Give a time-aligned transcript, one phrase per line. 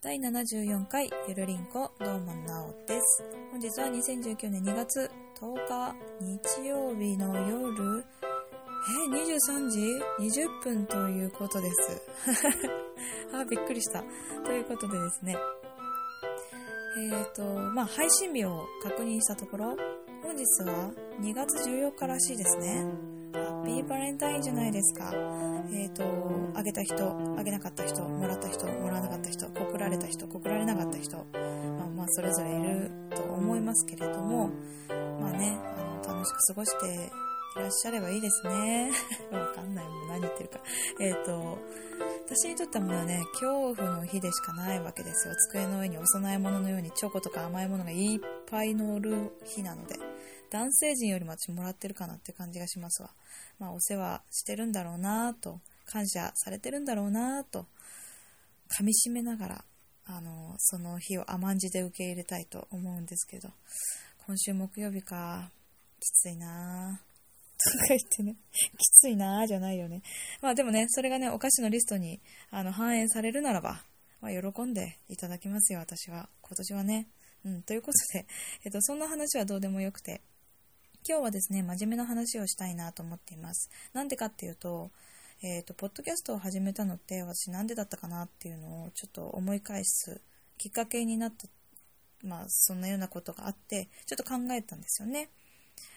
[0.00, 3.24] 第74回ゆるりんこどうもなおです。
[3.50, 8.04] 本日は2019年2月10日日曜日の夜
[8.86, 9.80] え23時
[10.20, 12.00] ？20分ということです。
[13.34, 14.04] あびっくりした。
[14.44, 15.36] ということでですね。
[17.00, 17.42] えっ、ー、と
[17.72, 19.76] まあ配信日を確認したところ
[20.22, 23.17] 本日は2月14日らしいですね。
[23.68, 25.12] ピーバレンタインじゃないですか。
[25.12, 26.02] えっ、ー、と、
[26.54, 34.48] あげた人、あげなかった人、もらった人、もらわなかった人、告られた人、告られなかった人、まあ、まあ、それぞれいると思いますけれども、
[35.20, 37.10] まあね、あの、楽しく過ごして
[37.58, 38.90] いらっしゃればいいですね。
[39.30, 40.60] わかんないもん、何言ってるか。
[40.98, 41.58] えっ、ー、と、
[42.24, 45.34] 私にとってはもうね、恐怖の日でしかないわけですよ。
[45.50, 49.96] 机の上にお供え物のようにチョコとか甘いものがいっぱい乗る日なので。
[50.50, 53.10] 男性陣よりも私もらってるかなって感じがしますわ。
[53.58, 57.66] まあ、お世話してるんだろうなと、感謝されてるんだろうなと、
[58.78, 59.64] 噛み締めながら、
[60.06, 63.48] あの、その日を甘んじて受け入れたいと思うんですけど、
[64.26, 65.50] 今週木曜日か、
[66.00, 67.00] きついな
[67.58, 70.02] とか言ってね、きついなじゃないよね。
[70.40, 73.82] まあでもね、それがね、お菓子のリストにあの反映されるならば、
[74.20, 76.28] まあ、喜んでいただきますよ、私は。
[76.42, 77.06] 今年はね。
[77.44, 78.26] うん、ということで、
[78.64, 80.20] えっと、そんな話はどうでもよくて、
[81.08, 83.70] 今日はですね、真面目な話をしたいなと思っています。
[83.94, 84.90] なんでかっていうと、
[85.42, 90.20] えっ、ー、と、ポッドキャストを始めたのって私なんでだったかなっていうのをちょっと思い返す
[90.58, 91.46] きっかけになった、
[92.26, 95.30] まあそんなようなことがあって、ちょっと考えたんですよね。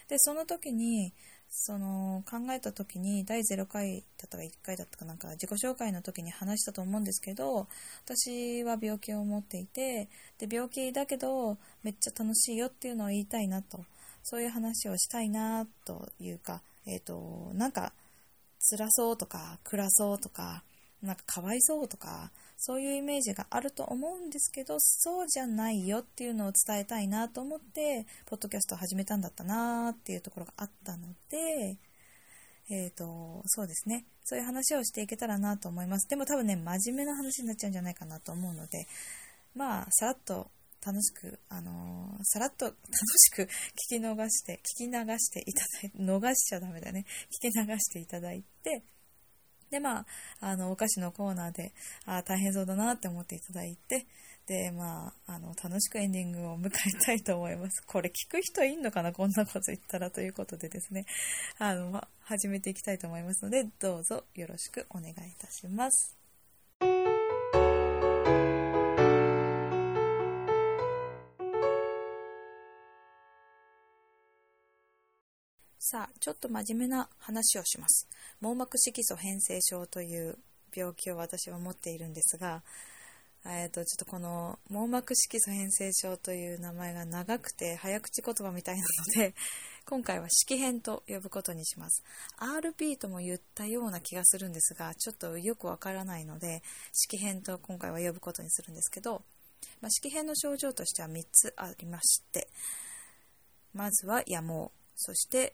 [0.07, 1.13] で、その時に、
[1.49, 7.67] その考えた時に第0回だったか1回だったかなんか自己紹介の時に話したと思うんですけど
[8.05, 10.07] 私は病気を持っていて
[10.39, 13.83] で病気だけどめっちゃ楽しいよっていうのを言いたいなと
[14.23, 17.93] そういう話をしたいなというか、えっ、ー、と、なんか、
[18.59, 20.63] 辛そうとか、暗そうとか、
[21.01, 31.77] なんかかわいそうとか、そういうイメージがあると思うんですけど、そうじゃないよっていうのを伝えたいなと思って、ポッドキャストを始めたんだったなっていうところがあったので、
[32.69, 34.05] えっ、ー、と、そうですね。
[34.23, 36.07] そういう話をしていけたらなと思います。
[36.07, 38.87] でも多分ね、真面目な話になっちゃうんじゃないかなと思うので、
[39.55, 40.51] まあ、さらっと
[40.85, 42.75] 楽しく、あのー、さらっと楽
[43.17, 43.47] しく聞
[43.89, 47.05] き逃して、聞き流していただいて、逃しちゃダメだね。
[47.29, 48.83] 聞き流していただいて、
[49.69, 50.05] で、まあ、
[50.41, 51.73] あの、お菓子のコーナーで、
[52.05, 54.05] あ大変そうだなって思っていただいて、
[54.45, 56.71] で、まあ、あの、楽しくエンディングを迎え
[57.05, 57.81] たいと思います。
[57.87, 61.05] これ聞く人いんのかなこんなこと言ったらということでですね、
[61.57, 66.17] あの、まあ、始めていきたいと思いますので、どうぞよろしくお願いいたします。
[75.91, 78.07] さあ、ちょっと真面目な話をします。
[78.39, 80.37] 網膜色素変性症という
[80.73, 82.63] 病気を私は持っているんですが、
[83.45, 88.83] えーと、ちょっとこの網膜色素変性症という名前が長くて早口言葉みたいな
[89.17, 89.35] ので、
[89.85, 92.01] 今回は色変と呼ぶことにします。
[92.37, 96.63] RP とも言ったような気がするんですが、ちょっとよくわからないので、
[96.93, 99.25] 色変と今回は呼ぶことにするんですけど、
[99.81, 102.47] まあ、色変の症状としては3つありまして、
[103.73, 105.53] まずは野毛、そして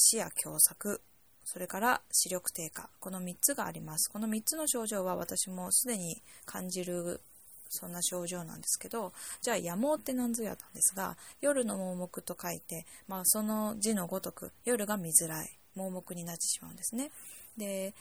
[0.00, 1.00] 視野狭窄、
[1.44, 4.10] それから視力低下、この3つがあります。
[4.10, 7.20] この3つの症状は私もすでに感じる
[7.68, 17.10] そんな症状なんですけど、じゃあ、野毛って何ぞやなんですが、夜の盲目と書いて、まあ、その字のごとく、夜が見づらい、盲目になってしまうんですね。
[17.56, 17.94] で、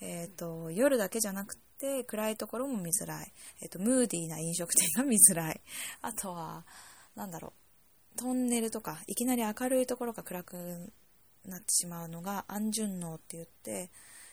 [0.00, 3.32] えっ、ー、と、夜だけじゃなくて、暗いところも見づらい。
[3.60, 5.60] えっ、ー、と、ムーディーな飲食店が見づらい。
[6.02, 6.64] あとは、
[7.14, 7.52] なんだろ
[8.14, 10.92] う、トンネルとか、いきなり明るいところが暗く
[11.46, 13.90] なってしまうのが暗順応って言って、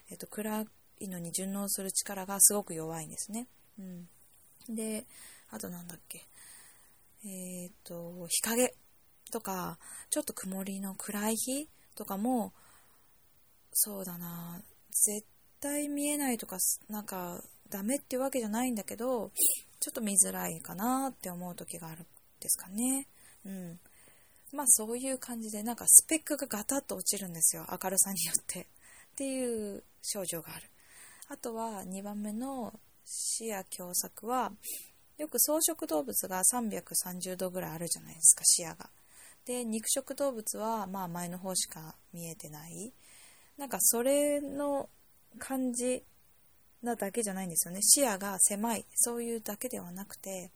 [0.09, 0.65] えっと、暗
[0.99, 3.47] いのに順応する力がすごく弱いんですね。
[3.79, 3.81] う
[4.71, 5.05] ん、で、
[5.49, 6.27] あとなんだっけ、
[7.25, 8.73] えっ、と、日陰
[9.31, 9.77] とか、
[10.09, 12.53] ちょっと曇りの暗い日とかも、
[13.73, 15.25] そうだな、絶
[15.59, 16.57] 対見えないとか、
[16.89, 19.31] なんか、ダメっていうわけじゃないんだけど、
[19.79, 22.05] ちょっと見づらいかなって思う時があるん
[22.39, 23.07] ですかね。
[23.45, 23.79] うん。
[24.53, 27.65] まあそういう感じでなんかスペックがガタッと落ちるんですよ。
[27.69, 28.61] 明るさによって。
[28.61, 28.65] っ
[29.15, 30.69] ていう症状がある。
[31.29, 34.51] あとは2番目の視野狭窄は
[35.17, 38.89] よく草食動物が330度ぐらいあるじゃないですか視野が。
[39.45, 42.93] で肉食動物はまあ前の方しか見えてない。
[43.57, 44.89] なんかそれの
[45.39, 46.03] 感じ
[46.83, 47.81] なだけじゃないんですよね。
[47.81, 48.85] 視野が狭い。
[48.93, 50.51] そういうだけではなくて。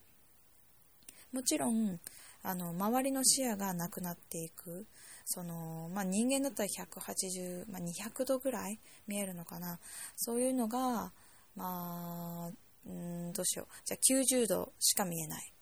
[1.32, 2.00] もちろん
[2.44, 4.86] あの周りの視野がなくなっていく
[5.26, 9.80] その、まあ、人間だったら180、まあ、200度ぐらい見えるのかな
[10.16, 11.12] そういうのが、
[11.56, 13.68] まあ、んどうしよう。
[13.86, 15.54] じゃあ90度しか見えない。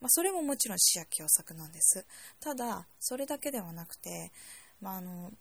[0.00, 2.04] まあ、それももちろん視野狭窄なんです。
[2.40, 4.32] ただ、それだけではなくて、
[4.80, 5.32] まあ、あの、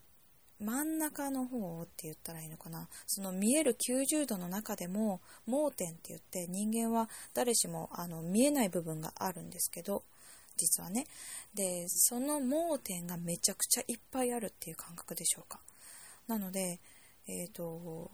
[0.59, 2.87] 真ん中の方って言ったらいいのかな。
[3.07, 10.03] その見える90度の中でも、盲点って言って人間は誰しもあの見えない部分があるんですけど、
[10.57, 11.05] 実はね。
[11.53, 15.59] で、その盲点がめちゃくちゃいっぱいあるっていう感覚でしょうか。
[16.27, 16.79] なので、
[17.27, 18.11] えっ、ー、と、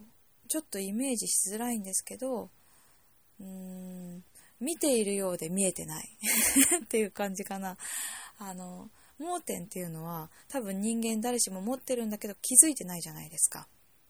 [0.48, 2.50] ちょっとイメージしづらいんですけど、
[3.40, 4.24] うーん、
[4.60, 6.10] 見ているようで見えてない
[6.84, 7.78] っていう感じかな。
[8.38, 8.90] あの、
[9.20, 13.68] 盲点っていうのは多分人間誰しも持ってるんだけど気づいてないじゃないですか。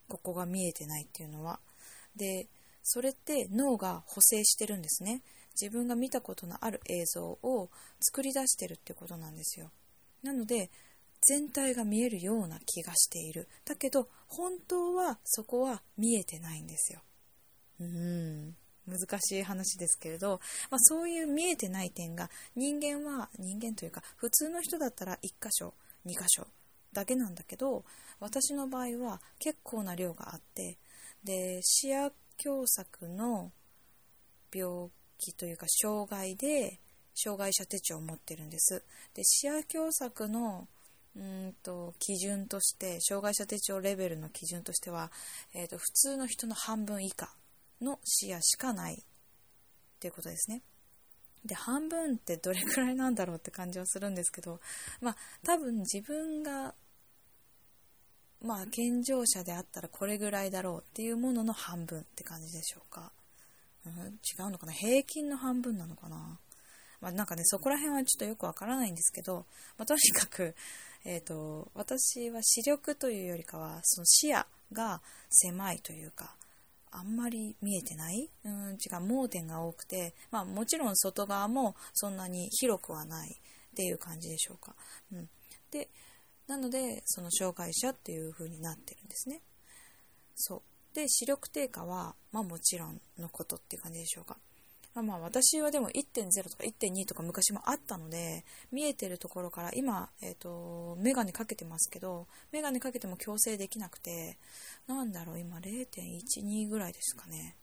[0.07, 1.59] ここが見えてないっていうのは。
[2.15, 2.47] で、
[2.83, 5.21] それって脳が補正してるんですね。
[5.59, 7.69] 自分が見たことのある映像を
[7.99, 9.71] 作り出してるってことなんですよ。
[10.23, 10.69] なので、
[11.21, 13.49] 全体が見えるような気がしている。
[13.65, 17.01] だけど、本当はそこは見えてないんですよ。
[17.79, 18.55] うーん。
[18.89, 20.39] 難しい話ですけれど、
[20.69, 25.73] まあ、そういう見えてない点が人間は人間というか普通の人だったら1箇所
[26.05, 26.47] 2箇所
[26.91, 27.85] だけなんだけど
[28.19, 30.77] 私の場合は結構な量があって
[31.23, 32.11] で視野
[32.41, 33.51] 狭窄の
[34.53, 34.89] 病
[35.19, 36.79] 気というか障害で
[37.13, 38.83] 障害者手帳を持ってるんです
[39.13, 40.67] で視野狭窄の
[41.15, 45.11] うんと基準として障害者手帳レベルの基準としては、
[45.53, 47.29] えーと普通の人の半分以下
[47.81, 48.97] の視野しかないっ
[49.99, 50.61] ていうことですね。
[51.45, 54.59] で、半分ってどれくらいなんだろうって感じはするんですけど、
[55.01, 56.73] まあ、多分自分が、
[58.41, 63.11] まあ、健常者であったらこれぐらいだろうっていうものの半分って感じでしょうか。
[63.85, 64.73] うん、違うのかな？
[64.73, 66.39] 平均の半分なのかな？
[67.01, 69.45] まあ、なんかね、そこら辺はちょっとよくわからないんですけど、
[69.77, 70.53] まあ、とにかく、
[71.05, 76.35] えっ、ー、と、私は視力というよりかは、その視野が狭いというか、
[76.91, 78.29] あんまり見えてない？
[78.43, 84.75] うん違う盲点が多くて、まあ、もちろん外側もそんなに広くはないっていう感じでしょうか。
[85.13, 85.29] うん、
[85.71, 85.87] で
[86.47, 89.41] なのでその障害者っていう風になってるんですね。
[90.35, 90.61] そう。
[90.93, 94.37] で視力低下は、まあ、もちろんのことっていう感じでしょうか。
[94.95, 104.37] まあ私はでも1.0とか1.2とか昔もあったので、見えてるところから今、えっ、ー、と、メガネかけてますけど、メガネかけても矯正できなくて、
[104.87, 107.55] なんだろう、今0.12ぐらいですかね、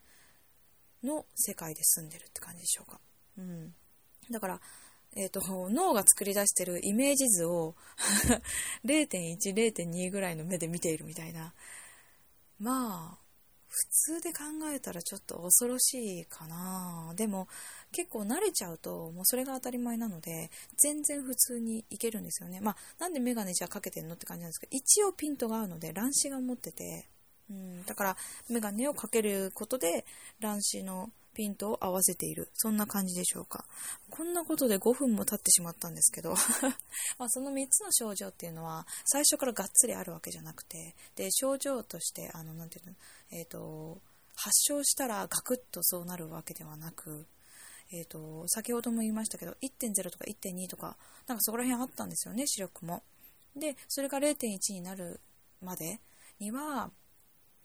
[1.02, 3.00] の世界で住んでるって感じでしょうか。
[3.38, 3.74] うん。
[4.30, 4.60] だから、
[5.14, 5.40] えっ、ー、と、
[5.70, 7.74] 脳が作り出してるイメージ図を
[8.84, 11.54] 0.1、 0.2ぐらいの目で見ているみたいな。
[12.58, 13.26] まあ、
[13.68, 17.12] 普通で考えたらちょっと恐ろしいかな。
[17.14, 17.46] でも
[17.92, 22.60] 結構慣れちゃうともうそれが当たり前なので全然普通にいけるんですよね。
[22.60, 27.08] まあなんでメガネじゃかけてんのって感じなんですけど一応ピントが合うので乱視が持ってて。
[27.48, 28.16] うんだから
[28.50, 30.04] メガネをかけることで
[30.40, 32.48] 乱視のピントを合わせている。
[32.54, 33.66] そんな感じでしょうか。
[34.08, 36.34] こんなことで5分も経ってしまったんですけど
[37.18, 42.94] まあその3つの症状っていうのは最初からがっつりあるわけじゃなくて、で、症状として、あの、なんていうの、
[43.30, 44.00] えっ、ー、と、
[44.34, 47.26] 発症したらガクッとそうなるわけではなく、
[47.92, 50.96] えっ、ー、と、先ほども言いましたけど、1.0とか1.2とか、
[51.26, 53.02] なんかそこら辺あったんですよね、視力も。
[53.54, 55.20] で、それが0.1になる
[55.60, 56.00] まで
[56.38, 56.90] には、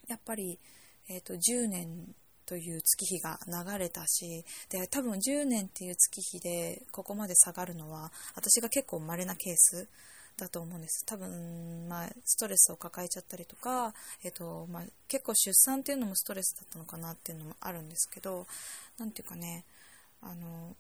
[0.08, 0.60] やっぱり、
[1.08, 2.16] えっ、ー、と、10年
[2.52, 9.88] という月日が流れたしで多分10年っていう月日でここまで下がるのは私が結構稀なケース
[10.36, 11.06] だと思うんです。
[11.06, 13.94] 多分、まあ、ストレスを抱えちゃったりとか、
[14.26, 18.46] えーとまあ、結構出産っていうのもストレスだったのかなっていうのもあるんですけど
[18.98, 19.64] 何ていうかね
[20.22, 20.76] あの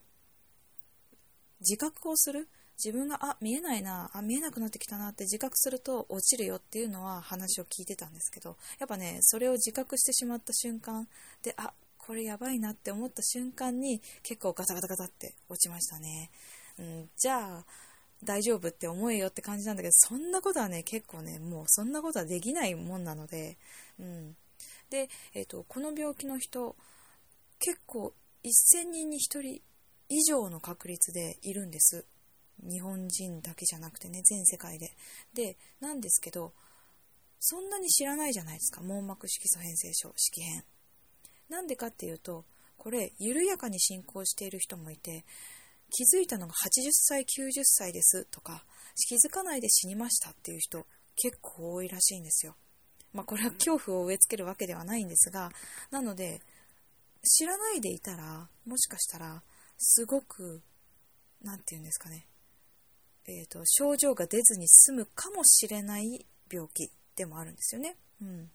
[1.61, 2.49] 自覚をする
[2.83, 11.07] 自分があ見えないなあ見えなくなってきたなって自覚すると落ちるよっていうのは話を聞いてたんですけどやっぱねそれを自覚してしまった瞬間
[11.43, 16.31] であこれやばいなって思った瞬間に結構ガタガタガタって落ちましたね、
[16.79, 17.65] うん、じゃあ
[18.23, 23.57] 大丈夫って思えよって感じなんだけどそんなことはね結構ねもうそんなことはできないもんなので、
[23.99, 24.35] うん、
[24.89, 26.75] で、えーと、とこの病気の人
[27.59, 29.61] 結構1000人に1人
[30.09, 32.05] 以上の確率でいるんです。
[32.63, 34.95] 日本人だけじゃなくてね、全世界で。
[35.33, 36.53] で、なんですけど、
[37.39, 40.63] そんなに知らないじゃないですか、網膜色素変性症、色変。
[41.49, 42.45] なんでかっていうと、
[42.77, 45.25] これ、緩やかに進行している人もいて、
[45.91, 48.65] 気づいたのが80歳、90歳ですとか、
[49.07, 52.55] 気づかないで死にましたっていう人、結構多いらしいんですよ。
[53.13, 55.51] まあ、これは恐怖を植え付けるわけではないんですが、
[55.89, 56.41] なので、
[57.23, 59.43] 知らないでいたら、もしかしたら、
[59.77, 60.61] すごく、
[61.41, 62.25] 何て言うんですかね、
[63.27, 67.95] えーと、症状が出ずに済むかもしれない病気でもあるんですよね。
[68.21, 68.49] うん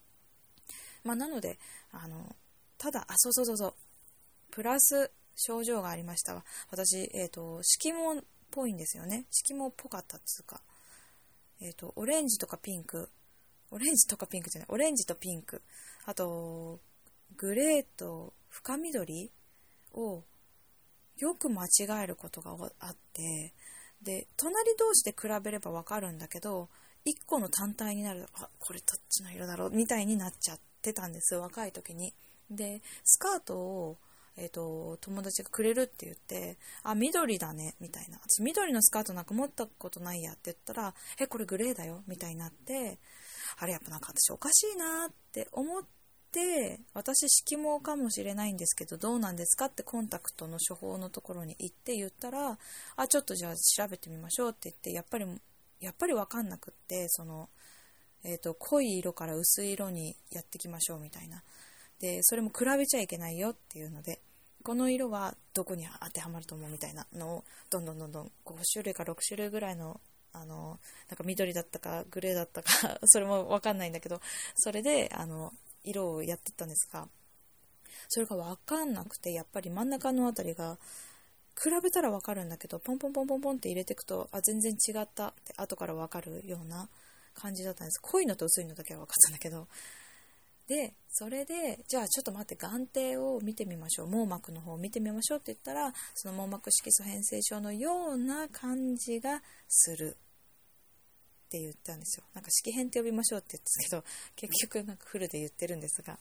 [1.04, 1.58] まあ、なので
[1.92, 2.34] あの
[2.78, 3.74] ただあそうそうそうそう
[4.50, 6.44] プラス症状がありましたわ。
[6.70, 9.26] 私、えっ、ー、と、色毛っぽいんですよね。
[9.30, 10.62] 色毛っぽかったっつうか。
[11.60, 13.10] えっ、ー、と、オレンジとかピンク。
[13.70, 14.68] オレンジとかピンクじゃない。
[14.70, 15.62] オレンジとピンク。
[16.06, 16.80] あと、
[17.36, 19.30] グレーと深緑
[19.92, 20.24] を
[21.18, 21.68] よく間違
[22.02, 23.52] えることがあって、
[24.02, 26.68] で、隣同士で比べればわかるんだけど、
[27.06, 32.14] 1個の単体になる、あ、これどっちの色だろうみたいになっちゃってたんです、若い時に。
[32.50, 33.98] で、スカートを、
[34.36, 38.18] えっ、ー、と、友達がくれるって言って、あ、緑だね、みたいな。
[38.18, 42.98] 私、緑のスカートなんか持ったことないやって言ったら、え、これグレーだよ、みたいになって、
[43.58, 45.82] あれやっぱなんか私おかしいなって思っ
[46.36, 52.58] て、私色毛かもしれないんですけどどうなんですかってコンタクトの処方のところに行って言ったら
[52.96, 55.26] あちょっとじゃあ調べてみましょうって言ってやっぱり
[55.80, 57.48] やっぱり分かんなくってその、
[58.22, 61.42] えーと、濃い色から薄い色にやっていきましょうみたいな。
[62.00, 64.20] でそれも比べちゃいけないよっていうので
[64.62, 69.98] この色はどこに当てはまると思うみたいなのをどんどんどんどん5種類か6種類ぐらいの
[70.34, 70.78] あの
[71.08, 74.20] なんか緑だったかグレーだったか それも分かんないんだけど
[74.54, 75.54] それであの
[75.86, 77.08] 色をやってたんですが
[78.08, 80.76] それが分かんなくてやっぱり真ん中の辺りが
[81.58, 86.88] 比べたらわかるんだけど、ポンポンポンポンポンって入れていくと、あ、全然違ったって後からわかるような
[87.34, 88.00] 感じだったんです。
[88.02, 89.66] 濃いのと薄いのだけは分かったんだけど。
[90.68, 94.08] で、それで、じゃあちょっと待って、眼底を見てみましょう。
[94.08, 100.18] 網膜の方を見てみましょうって言ったら、その網膜色素変性症のような感じがする。
[101.56, 102.24] って言ったんですよ。
[102.34, 104.04] なんか式編って呼びましょうって言ったけど、
[104.36, 106.18] 結局なんかフルで言ってるんですが。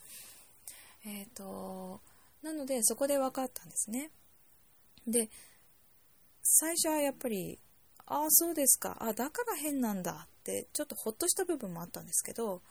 [1.04, 2.00] えっ、ー、と、
[2.42, 4.10] なのでそこで分かったんですね。
[5.06, 5.30] で、
[6.42, 7.58] 最初はやっぱり、
[8.06, 12.62] ああ、そうですか、あだから変なんだって、ちょっとほっとした部分もあったんですけど、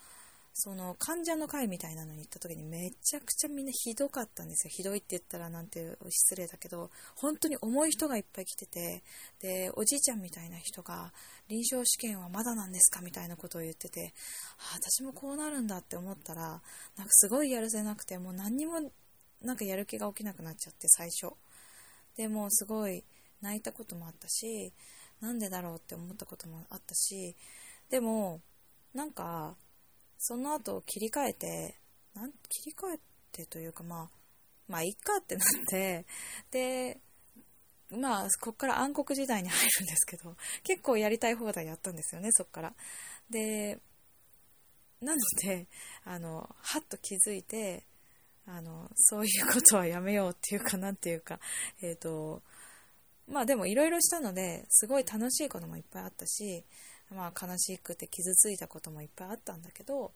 [0.58, 4.72] その患者の会みたいなのに行った時にめちゃくちゃみんなひどかったんですよ。
[4.74, 9.04] ひどいって言ったらなんて失礼だけど、本当に重い人がいっぱい来てて、
[9.42, 11.12] で、おじいちゃんみたいな人が、
[11.50, 14.14] 臨床試験はまだなんですかみたいなことを言ってて、
[14.58, 16.42] あ私もこうなるんだって思ったら、
[16.98, 18.80] なんかすごいやるせなくて、もう何にも
[19.42, 21.36] なんかやる気が起きなくなっちゃって最初。
[22.16, 23.04] でもすごい
[23.42, 24.74] 泣いたこともあったし
[25.22, 27.36] なんでだろうって思ったこともあったし
[27.90, 28.42] でも
[28.94, 29.56] なんか
[30.28, 31.76] その後切り替えて
[32.16, 33.00] なん切り替え
[33.32, 34.10] てというかまあ
[34.68, 36.06] まあいっかってなって
[36.52, 37.00] で
[37.90, 42.76] まあこっから暗黒時代に入るんですけど結構やりたい放題やったんですよねそっから。
[43.30, 43.80] で
[45.02, 45.68] なので
[46.04, 47.86] あのはっと気づいて
[48.48, 51.40] あの、そういうことはやめようっていうかなんていうか、
[51.82, 52.44] えっ、ー、と、
[53.28, 56.64] まあでもいろいろしたので、すごい楽しいこともいっぱいあったし、
[57.10, 60.12] まあ悲しくて傷ついたこともいっぱいあったんだけど、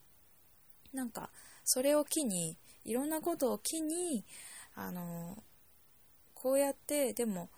[0.92, 1.30] なんか、
[1.64, 4.24] それを機に、いろんなことを機に、
[4.74, 5.36] あの、
[6.34, 7.50] こうやって、でも、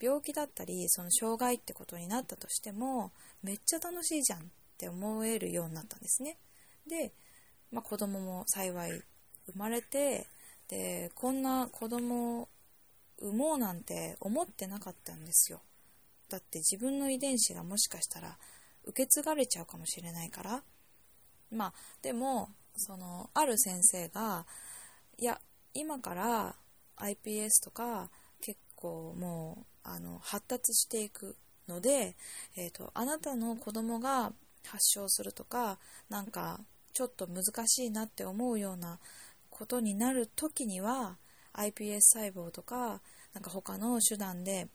[0.00, 4.42] 病気だったり、その障害ってことになったとしても、めっちゃ楽しいじゃんっ
[4.78, 6.38] て思えるようになったんですね。
[6.86, 7.12] で、
[7.70, 8.90] まあ、子供も幸い
[9.46, 10.26] 生まれて
[10.68, 12.48] でこんな子供を
[13.20, 15.60] 産もうなんて思ってなかったんですよ
[16.28, 18.38] だって自分の遺伝子がもしかしたら
[18.84, 20.62] 受け継がれちゃうかもしれないから。
[21.50, 21.72] まあ
[22.02, 24.46] でもそのある先生が
[25.18, 25.40] いや
[25.74, 26.54] 今から
[26.96, 28.10] iPS とか
[28.40, 31.36] 結構もうあの発達していく
[31.68, 32.16] ので、
[32.56, 34.32] えーとあなたの子供が
[34.66, 36.60] 発症するとかなんか
[36.92, 38.98] ちょっと難しいなって思うような
[39.48, 41.16] ことになる時には
[41.54, 43.00] iPS 細胞とか
[43.32, 44.68] なんか他の手段で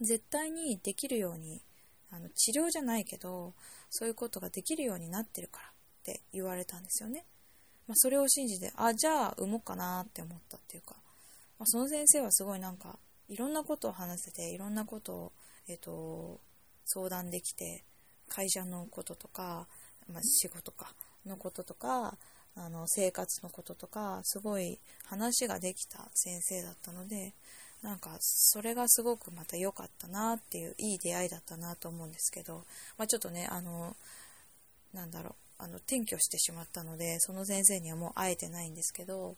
[0.00, 1.62] 絶対にできるように
[2.10, 3.54] あの治療じゃないけど
[3.90, 5.70] そういうことができるようになってるからっ
[6.04, 7.24] て言われたんですよね、
[7.86, 10.96] まあ、それを信じてあじゃあ産もうかなって思ったっていうか、
[11.58, 12.98] まあ、その先生はすごいなんか
[13.28, 15.32] いろんなことを話せていろんなことを、
[15.68, 16.40] えーと、
[16.86, 17.84] 相談できて
[18.28, 19.66] 会社のこととか、
[20.10, 20.94] まあ、仕事か
[21.26, 22.16] のこととか
[22.56, 27.34] あの生活のこととかすごい話ができた先生だったので
[27.82, 32.64] なんかそれがすごくまた良かったなっていういい出会いだったなと思うんですけど、
[32.96, 33.96] まあ、ちょっとねあの
[34.92, 39.36] なんだろうあの転居してしまったのでその先生にはもう会えてないんですけど、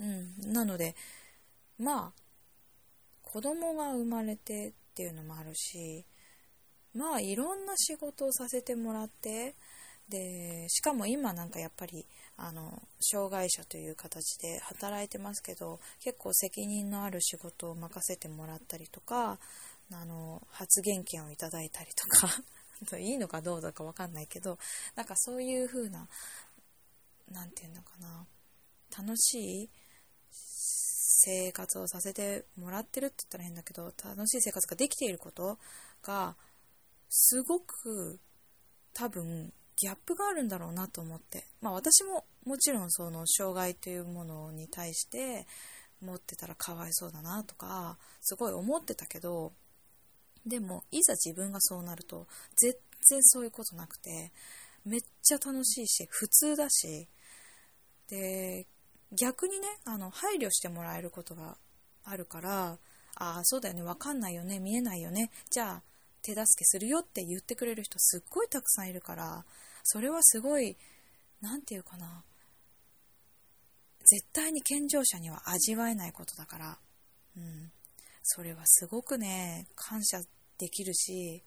[0.00, 0.94] うん、なので
[1.78, 2.20] まあ
[3.22, 6.04] 子供が生まれてっていうのもあるし
[6.94, 9.54] まあいろんな仕事をさせてもらって
[10.10, 12.04] でしかも今なんかやっぱり
[12.36, 19.38] あの障害者という形で働いてますけど結構責任のある仕事を任せてもらったりとか
[19.92, 22.28] あの発言権をいただいたりとか
[22.98, 24.58] いいのかどうだか分かんないけど
[24.94, 26.08] なんかそういう風な
[27.30, 28.26] 何て言うのかな
[28.98, 29.70] 楽しい
[31.22, 35.58] 生活をさせてもらってるって言ったら変だけど、楽しい生活ができていること
[36.02, 36.34] が、
[37.10, 38.18] すごく
[38.94, 41.46] 多分ギャップがあるんだろうなと思って。
[41.62, 45.46] まあ私ももちろんその障害というものに対して
[46.02, 49.52] 持ってたらかわいそうだなとか、すごい思ってたけど、
[50.46, 52.74] でもいざ自分がそうなると全
[53.08, 54.32] 然そういうことなくて、
[54.84, 57.08] めっちゃ楽しいし、普通だし、
[58.08, 58.66] で、
[59.12, 61.56] 逆にね、あの、配慮してもらえることが
[62.04, 62.78] あるから、
[63.16, 65.82] ああ、そうだよね、わかんないよね、見えないよね、じゃあ、
[66.22, 69.44] 手助けするよって言ってくれる人すっごいたくさんいるから、
[69.82, 70.76] それはすごい、
[71.40, 72.24] なんていうかな、
[74.04, 76.78] 絶対に健常者には味わえないことだから、
[77.36, 77.70] うん、
[78.22, 80.20] それはすごくね、感謝
[80.58, 81.42] できるし、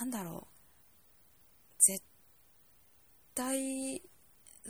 [0.00, 2.02] なんだろう、絶
[3.34, 4.02] 対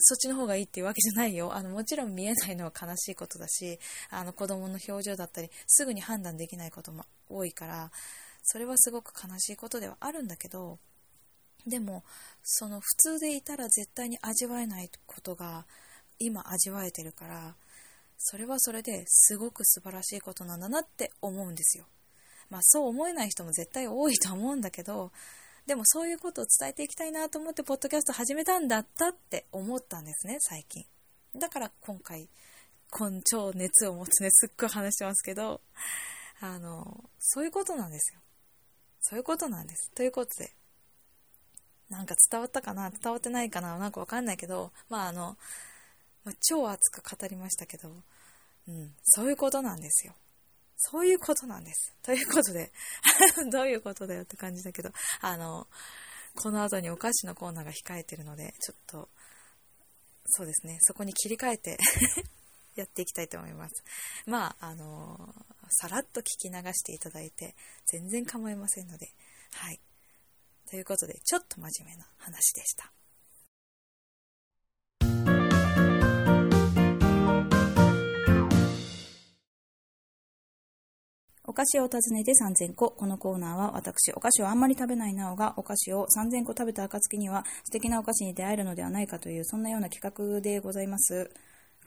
[0.01, 1.55] そっちの方がいいっていうわけじゃないよ。
[1.55, 3.79] あの、もちろん見えないのは悲しいことだし、
[4.11, 7.91] あの、子供の表情だったり、すぐに判断できないことも多いから、
[8.43, 10.79] それはすごく悲しいことではあるんだけど、
[11.67, 12.05] でも、
[12.43, 15.67] その普通でいたら絶対に味わえないことが、
[16.19, 17.55] 今味わえてるから、
[18.19, 21.85] それはそれですごく素晴らしいことなんだなって思うんですよ。
[22.51, 25.13] まあそう思えない人も絶対多いと思うんだけど、
[25.67, 30.87] でもそういうことを伝えていきたいなと思ってポッドキャスト始めたんだったって思ったんですね、最近。
[31.37, 32.29] だから今回、
[32.99, 35.61] 根超熱を持ってね、すっごい話してますけど、
[36.41, 38.21] あの、そういうことなんですよ。
[39.03, 39.91] そういうことなんです。
[39.95, 40.51] ということで、
[41.91, 42.91] なんか伝わったかな？
[42.91, 43.79] 伝わってないかな？
[43.79, 45.37] なんかわかんないけど、まああの、
[46.25, 47.91] ま、超熱く語りましたけど、
[48.69, 50.15] うん、そういうことなんですよ。
[50.77, 51.95] そういうことなんです。
[52.03, 52.71] ということで、
[53.51, 54.91] どういうことだよって感じだけど、
[55.21, 55.67] あの、
[56.37, 59.09] この後にお菓子のコーナーが控えてるので、ちょっと、
[60.27, 61.79] そうですね、そこに切り替えて
[62.77, 63.83] やっていきたいと思います。
[64.27, 65.35] まあ、あの
[65.71, 69.13] さらっと聞き流していただいて、全然構いませんので、
[69.53, 69.81] はい。
[70.69, 72.93] ということで、ちょっと真面目な話でした。
[81.45, 82.91] お菓子を訪ねて3000個。
[82.91, 91.31] このコーナーは私、お菓子をあんまり食べないなおが、お菓子を3000個食べた暁には素敵なお菓子に出会えるのではないかという、そんなような企画でございます。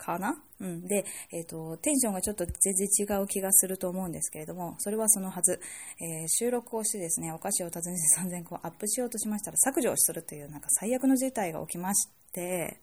[0.02, 0.42] かな？
[0.60, 0.88] うん。
[0.88, 5.60] で、えっ、ー、と、テンションがちょっと全然違う気がすると思うんですけれども、それはそのはず。
[6.00, 12.80] えー、収録をしてですね、お菓子を訪ねて3000個アップしようとしましたら削除をするという、なんか最悪の事態が起きまして、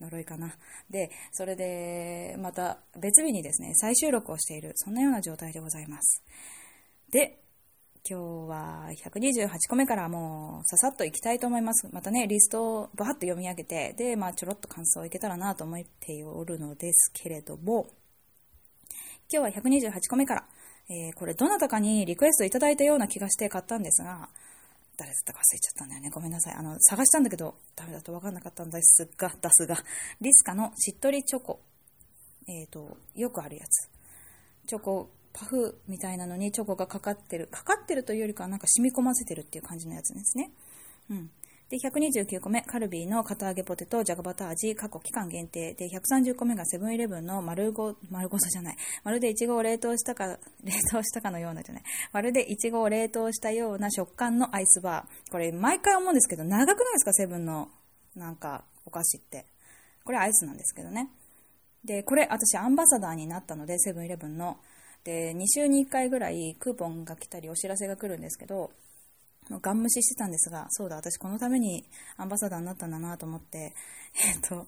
[0.00, 0.56] 呪いかな。
[0.90, 6.22] で、それで、また別日にですね、再収録をしている、そんなような状態でございます。
[7.10, 7.40] で、
[8.08, 11.88] 今日は128個目からもうささっといきたいと思います。
[11.92, 17.88] またね、リストをバーッと読み上げて、で、まあちょろっと感想いけたらなと思っておるのですけれども、
[19.32, 20.44] 今日は128個目から、
[20.88, 24.28] えー、これどなたかにリクエストいただいたような気がして買ったんですが、
[24.98, 26.10] 誰だったか忘れちゃったんだよね。
[26.10, 26.54] ごめんなさい。
[26.54, 29.76] あの、探したんだけど、ダメだと分かんなかったんですが、 出すが、
[30.20, 31.60] リスカのしっとりチョコ。
[32.48, 33.88] えっ、ー、と、よくあるやつ。
[34.66, 37.46] チョコ、パフみたいなのにチョコがかかってる。
[37.48, 40.50] かかってるというよりかはなんか染み込ませてるっていう感じのやつですね。
[41.10, 41.30] うん。
[41.68, 45.74] で、129個目、カルビーの片揚げポテト、じゃがバター味、過去期間限定。
[45.74, 48.76] で、130個目がセブンイレブンの丸ご、丸ごとじゃない。
[49.04, 51.82] まるでイチゴを冷凍したか、 冷凍したかのようなじゃない。
[52.12, 55.30] まるでイチゴを冷凍したような食感のアイスバー。
[55.30, 57.68] これ、毎回思うんですけど、長くないですか、セブンの、
[58.16, 59.44] なんか、お菓子って。
[60.04, 61.10] これアイスなんですけどね。
[61.84, 64.58] で、これ、私アンバサダーになったので、セブンイレブンの。
[65.04, 68.70] で、2週に1回ぐらいクーポンが来たりお知らせが来るんですけど、
[69.50, 71.84] ガン無視してたんですが、そうだ、私このために
[72.16, 73.74] アンバサダーになったんだなと思って、
[74.26, 74.66] えっ、と、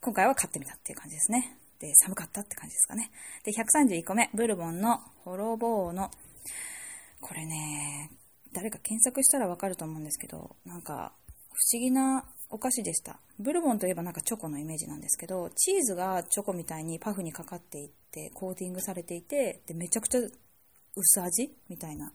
[0.00, 1.56] 今回は買ってみたっていう感じですね。
[1.78, 3.10] で、寒かったって感じですかね。
[3.44, 6.10] で、131個目、ブルボンのホロボーの、
[7.20, 8.10] これね、
[8.52, 11.14] 誰か検索したらわかると思うんですけど、なんか、
[11.52, 13.20] 不思議なお菓子でした。
[13.38, 22.12] ブルボンといえばなんかチョコのイメージなんですけど、チーズがチョコみたいにパフにかかっていって、コーティングされていて、で、めちゃくちゃ薄味みたいな。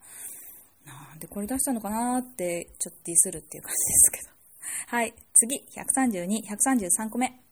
[0.84, 4.36] なんでこれ出したのかなーってちょっとディスるっていう感じですけど。
[4.96, 5.14] はい。
[5.34, 7.42] 次、132、133個目。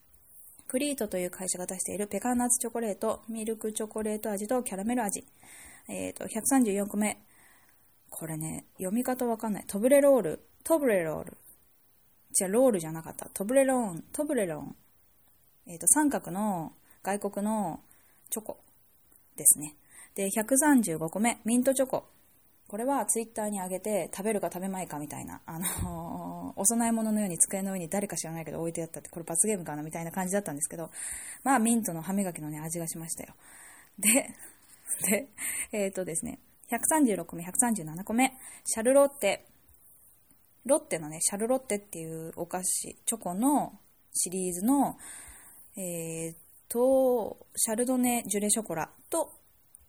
[0.66, 5.24] クリートという会社が出しているペカンナッツチョコレート、ミルクチョコレート味とキャラメル味。
[5.88, 7.18] えっ、ー、と、134個目。
[8.10, 9.64] これね、読み方わかんない。
[9.66, 10.46] トブレロール。
[10.62, 11.36] トブレロール。
[12.34, 13.28] じゃロールじゃなかった。
[13.32, 14.04] トブレローン。
[14.12, 14.76] トブレローン。
[15.66, 17.80] えっ、ー、と、三角の外国の
[18.30, 18.58] チョコ
[19.36, 19.76] ですね。
[20.14, 21.40] で、135個目。
[21.44, 22.06] ミントチョコ。
[22.66, 30.90] これはツイッターに上げて食べるか食べまいかみたいな、あのー、 お供え物のように机の上に誰か知らないけど置いてあったって、これ罰ゲームかなみたいな感じだったんですけど、
[31.42, 33.34] まあミントの歯磨きのね、味がしましたよ。
[33.98, 34.34] で、
[35.08, 35.28] で、
[35.72, 38.32] えっ、ー、とですね、136個目、137個目、
[38.64, 39.46] シャルロッテ。
[40.64, 43.78] ロッテのね、シャルロッテっていうお菓子、チョコの
[44.12, 44.96] シリーズの、
[45.76, 46.34] えー、
[46.68, 49.32] と、シャルドネジュレショコラと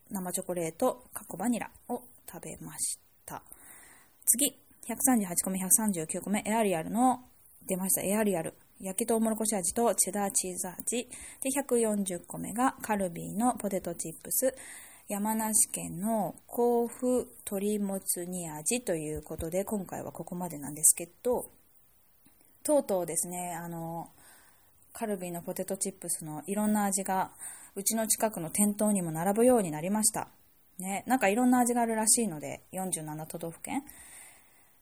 [0.09, 3.43] 生チョコレート、カコバニラを食べました。
[4.25, 4.57] 次、
[4.88, 7.23] 138個目、139個目、エアリアルの、
[7.65, 8.53] 出ました、エアリアル。
[8.79, 11.09] 焼きとうもろこし味とチェダーチーズ味。
[11.41, 14.53] で、140個目がカルビーのポテトチップス。
[15.07, 21.45] 山梨県の甲府鶏もつ煮味ということで、今回はここまでなんですけど、
[22.63, 24.09] とうとうですね、あの、
[24.93, 27.29] カルビーのポテトチップスのいろんな味が、
[27.75, 30.29] うちの近くの店頭にも並ぶようになりました。
[30.79, 33.83] ね、なんかいろんな味があるらしいので、47都道府県。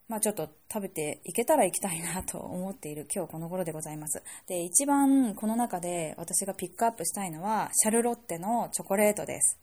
[0.07, 4.23] まあちょっと食べていけたら行きたいなと思っている今日この頃でございます。
[4.47, 9.59] で、一番この中で私がピックアップしたいのは、シャルロッテのチョコレートです。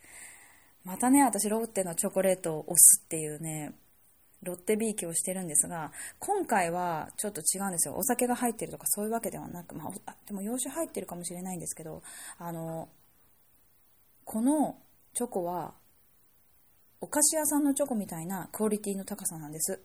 [0.85, 3.75] またね、私ロッテのチョコレートを押すっていうね、
[4.43, 7.95] ロッテビーキをしてるんですが、今回はちょっと違うんですよ。
[7.97, 12.03] お酒が入ってるとかそういうわけではなく、まあ、でも洋酒入ってるかもしれないんですけど、
[12.39, 12.89] あの、
[14.25, 14.79] この
[15.13, 15.75] チョコは、
[17.03, 19.83] お菓子屋さんのチョコみたいなクオリティの高さなんです。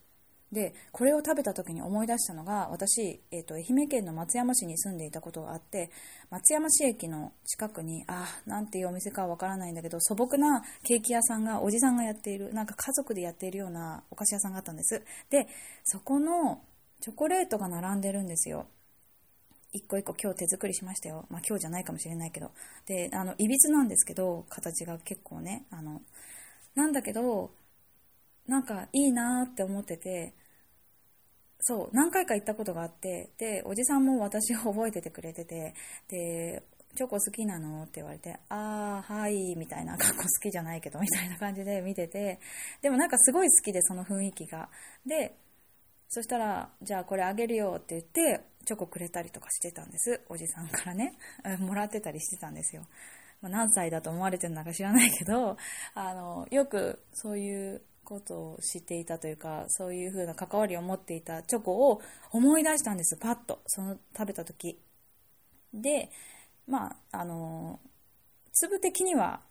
[0.55, 5.91] でこれを食べた時に思い出したのが私、えーと、愛媛県の松山市に住んでいたことがあって
[6.31, 15.47] 松山市駅の近くにあなんていうお店かわからないんだけど素朴なケーキ屋さんがおじさんがやっているなんか家族でやっているようなお菓子屋さんがあったんですで
[15.83, 16.61] そこの
[17.01, 18.65] チョコレートが並んでるんですよ
[19.75, 21.25] 一個一個今日手作りしましたよ。
[21.29, 22.51] まあ今日じゃないかもしれないけど。
[22.85, 26.01] で、あの、いびつなんですけど、形が結構ね、あの、
[26.75, 27.51] なんだけど、
[28.47, 30.33] なんかいいなって思ってて、
[31.67, 35.73] そう、何回か行ったことがあって、で、おじさんも私を覚えててくれてて、
[36.07, 36.61] で、
[36.95, 37.83] チョコ好きなの？
[37.83, 42.39] って言われて、あー、はい、みたいな、格好好きじゃないけど、みたいな感じで見てて、
[42.83, 44.69] でもなんかすごい好きで、その雰囲気が。
[45.07, 45.35] で、
[46.07, 50.21] そしたら、じゃあこれあげるよって言って、チョコくれたりとかしてたんです。
[50.29, 51.17] おじさんからね。
[51.59, 52.85] もらってたりしてたんですよ。
[53.41, 55.57] ま、何歳だと思われてるのか知らないけど、
[55.95, 63.61] あの、よくそういうことを知っていたというか、そういう風な関わりを持っていたチョコを思い出したんです、パッと。
[63.67, 64.79] その食べた時。
[65.73, 66.09] で、
[66.67, 67.79] まあ、あの、
[68.53, 69.41] 粒的には、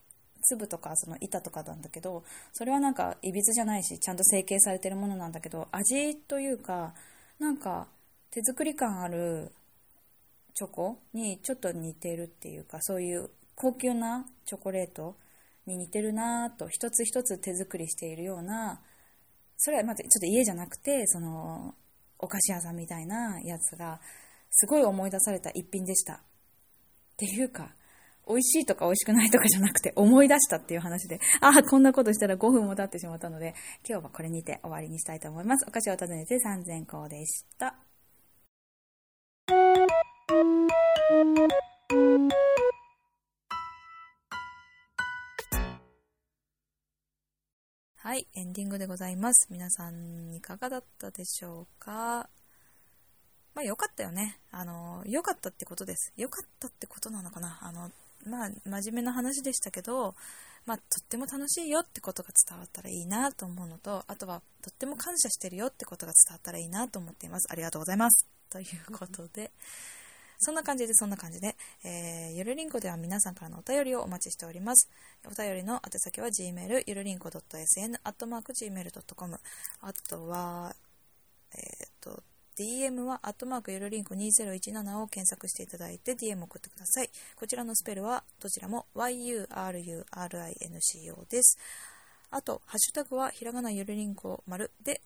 [0.43, 6.95] 粒とかその板とかなんだけど、それはなんかいびつじゃないし、ちゃんと成形されてるものなんだけど、味というか、
[7.39, 7.89] なんか
[8.31, 9.53] 手作り感ある
[10.55, 15.17] チョコにちょっと似てるっていうか、そういう高級なチョコレート
[15.67, 18.81] に似てるなと一つ一つ手作りしているような
[19.57, 21.75] それはまずちょっと家じゃなくてその
[22.19, 24.01] お菓子屋さんみたいなやつが
[24.51, 26.19] すごい思い出された一品でしたっ
[27.17, 27.71] ていうか
[28.27, 33.55] 美味しいとか美味しくないとかじゃなくて思い出したっていう話で、ああ、こんなことしたら5分も経ってしまったので、
[33.89, 35.67] 今日はこれにて終わりにしたいと思います。
[35.69, 37.84] お菓子を訪ねて3000個でした。
[48.05, 49.47] はい、エンディングでございます。
[49.51, 52.29] 皆さんいかがだったでしょうか？
[53.55, 54.39] まあ良かったよね。
[54.51, 56.13] あの、良かったってことです。
[56.15, 57.59] 良かったってことなのかな？
[57.63, 57.91] あの、
[58.27, 60.15] まあ真面目な話でしたけど、
[60.67, 67.51] まあとっても楽しいよってことが伝わったらいいなと思うのと、あとはとっても感謝してるよってことが伝わったらいいなと思っています。
[67.51, 68.29] ありがとうございます。
[68.51, 69.51] ということで、
[70.39, 74.89] そんな感じで、そんな感じで、えー、ゆるりんこでは皆さんからのお便りをお待ちしております。
[75.27, 79.41] お便りの宛先は gmail、ゆるりんこ .sn、アットマーク gmail.com、
[79.81, 80.75] あとは、
[81.53, 82.23] えっ、ー、と、
[82.57, 87.11] DM は、アットマークゆるりんこ2017を検索していただいて DM を送ってください。
[87.35, 90.05] こちらのスペルは、どちらも yurinco
[91.29, 91.59] です。
[92.31, 95.01] あと、ハッシュタグは、ひらがなゆるりんこ丸で、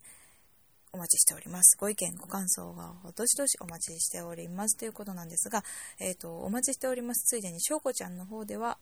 [0.93, 1.77] お待ちしております。
[1.79, 5.63] ご意見、ご感想はどしどしお待ちしておりますということなんですが、
[5.99, 7.25] えっ、ー、と、お待ちしております。
[7.27, 8.79] ついでに、しょうこちゃんの方では、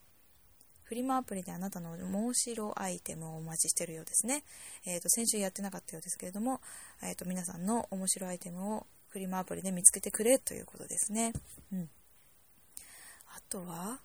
[0.84, 4.44] フリマアプリであなたの面白アイテムをお待ちしてるようですね。
[4.84, 6.60] えっ、ー、と、先週やってなかったようですけれども、
[7.02, 11.32] えっ、ー、と、皆さんの面白アイテムをフリマアプリで見つけてくれということですね。
[11.72, 11.90] うん。
[13.34, 14.00] あとは、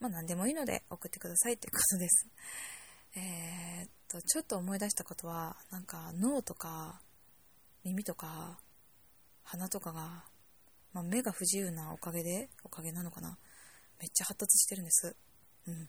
[0.00, 2.28] まあ、何でもいいので送ってくださいということです。
[3.14, 7.00] えー、っと、ちょっと思い出したことは、なんか脳とか
[7.84, 8.58] 耳とか
[9.44, 10.24] 鼻とかが、
[10.92, 13.38] まあ、目が不自由なおかげで、おかげなのかな。
[13.98, 15.16] めっちゃ発達してるんです。
[15.66, 15.88] うん。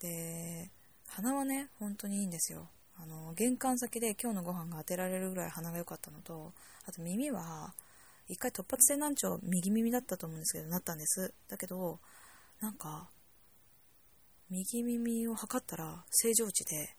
[0.00, 0.70] で、
[1.08, 2.68] 鼻はね、本当にいいんですよ。
[2.96, 6.52] あの、玄関先で今日のご飯が当てられるぐらい鼻が良かったのと、
[6.86, 7.74] あと耳は、
[8.26, 11.34] 一回突発性難聴右耳だったと思うんですけど、なったんです。
[11.48, 12.00] だけど、
[12.60, 13.10] なんか、
[14.48, 16.96] 右耳を測ったら正常値で、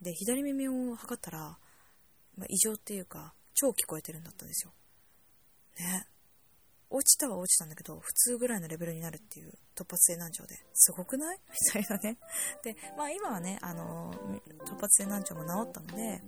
[0.00, 1.58] で、左耳を測ったら、
[2.36, 4.72] まあ、異常っていうか、超聞こえてるんだったんですよ。
[5.78, 6.06] ね。
[6.88, 11.40] 落ちたは落ちたんだけど、普通ぐらいのレベルになるっていう突発性難聴で、すごくない？
[11.50, 12.18] みたいなね。
[12.62, 14.12] で、まあ今はね、あの、
[14.64, 16.22] 突発性難聴も治ったので、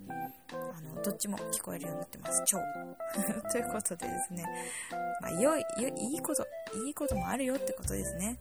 [0.50, 2.42] あの、どっちも聞こえるようになってます。
[2.46, 2.59] 超。
[3.52, 4.44] ということでですね、
[5.20, 6.44] まあ、良い、いいこと、
[6.87, 8.40] いいこともあるよってことですね。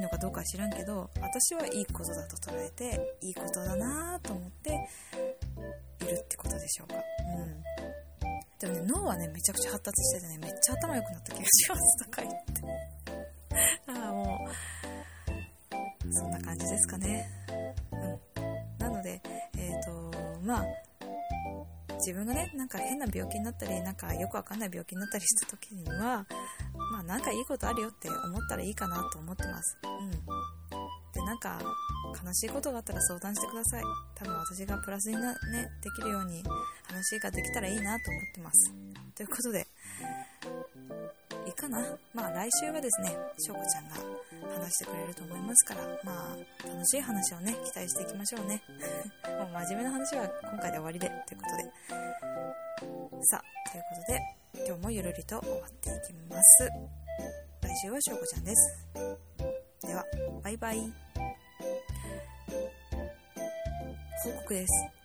[0.00, 4.70] のかどうかは知らんけど、私はいいことだと捉えて、いいことだなぁと思って
[6.00, 6.94] いるってことでしょうか。
[6.94, 7.62] うん。
[8.58, 12.40] でもね、脳はね、めちゃくちゃ発達しててね、めっちゃ頭良くなった気がしますとか言って。
[14.04, 14.48] ああ、も
[16.06, 17.30] う、そんな感じですかね。
[17.92, 18.78] うん。
[18.78, 19.20] なので、
[19.56, 20.64] えっ、ー、と、まあ、
[22.00, 26.26] 自分がね、なんか変な病気になったり、なんかよくわかんない病気になったりした時には、
[27.10, 29.76] なんかいいことあるよって思ったらいいかなと思ってます。
[29.82, 30.10] うん。
[31.12, 31.58] で、なんか、
[32.24, 33.82] 悲しいことがあったら相談してください。
[34.14, 35.36] 多分私がプラスにな、ね、
[35.82, 36.44] できるように
[36.84, 38.72] 話ができたらいいなと思ってます。
[39.16, 39.66] ということで、
[41.46, 41.84] いいかな？
[42.14, 43.96] まあ来週はですね、しょうこちゃんが
[44.54, 48.62] 話してくれると思いますから、まあ楽しい話をね、期待していきましょうね。
[49.40, 51.64] もう真面目な話は今回で終わりで、ということで。
[53.24, 56.99] さあ、ということで、今日もゆるりと終わっていきます。
[57.62, 58.88] 来週はしょうこちゃんです。
[59.86, 60.04] では、
[60.42, 60.80] バイバイ。
[64.24, 65.00] 報告です。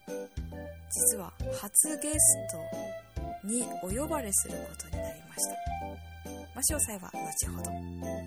[1.13, 2.19] 実は初ゲス
[2.51, 5.56] トにお呼ばれすることになりました。
[6.54, 8.25] まあ、詳細は後ほど。